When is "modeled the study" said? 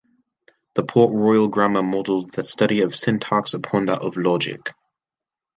1.83-2.81